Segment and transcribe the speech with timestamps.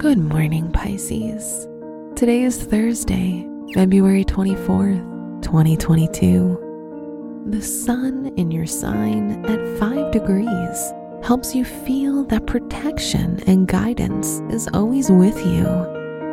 [0.00, 1.68] Good morning, Pisces.
[2.16, 7.44] Today is Thursday, February 24th, 2022.
[7.50, 14.40] The sun in your sign at 5 degrees helps you feel that protection and guidance
[14.48, 15.66] is always with you.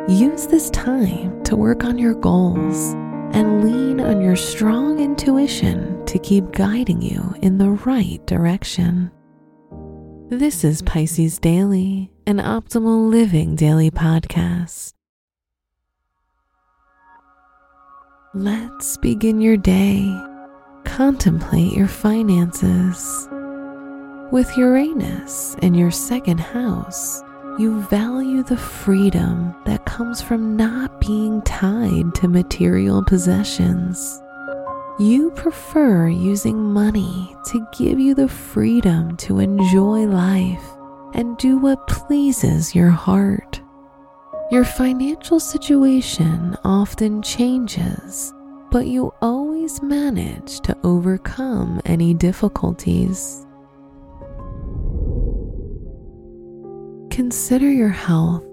[0.08, 2.94] Use this time to work on your goals
[3.34, 9.10] and lean on your strong intuition to keep guiding you in the right direction.
[10.30, 14.92] This is Pisces Daily, an optimal living daily podcast.
[18.34, 20.14] Let's begin your day.
[20.84, 23.26] Contemplate your finances.
[24.30, 27.22] With Uranus in your second house,
[27.58, 34.20] you value the freedom that comes from not being tied to material possessions.
[34.98, 40.77] You prefer using money to give you the freedom to enjoy life
[41.14, 43.60] and do what pleases your heart.
[44.50, 48.32] Your financial situation often changes,
[48.70, 53.46] but you always manage to overcome any difficulties.
[57.10, 58.44] Consider your health.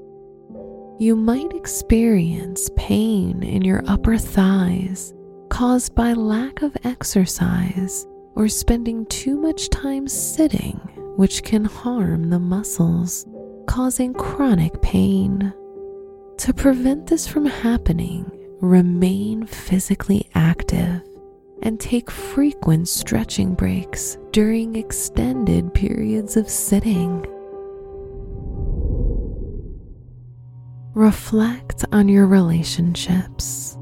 [0.97, 5.13] You might experience pain in your upper thighs
[5.49, 10.79] caused by lack of exercise or spending too much time sitting,
[11.15, 13.25] which can harm the muscles,
[13.67, 15.53] causing chronic pain.
[16.39, 18.29] To prevent this from happening,
[18.61, 21.01] remain physically active
[21.61, 27.25] and take frequent stretching breaks during extended periods of sitting.
[30.93, 33.77] Reflect on your relationships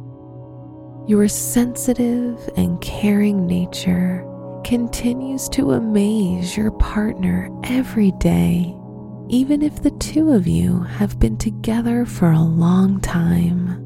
[1.05, 4.23] your sensitive and caring nature
[4.63, 8.75] continues to amaze your partner every day,
[9.27, 13.79] even if the two of you have been together for a long time.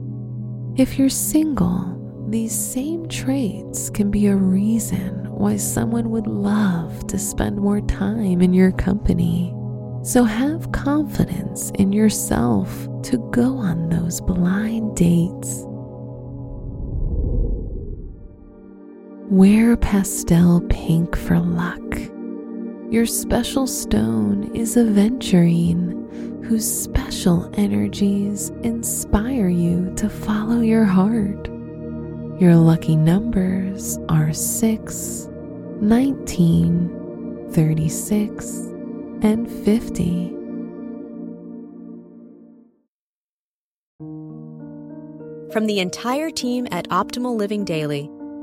[0.77, 1.95] If you're single,
[2.29, 8.41] these same traits can be a reason why someone would love to spend more time
[8.41, 9.53] in your company.
[10.03, 12.69] So have confidence in yourself
[13.03, 15.56] to go on those blind dates
[19.29, 21.83] Wear pastel pink for luck.
[22.89, 31.49] Your special stone is aventurine, whose special energies inspire you to follow your heart.
[32.39, 35.27] Your lucky numbers are 6,
[35.81, 38.45] 19, 36,
[39.23, 40.29] and 50.
[45.51, 48.09] From the entire team at Optimal Living Daily,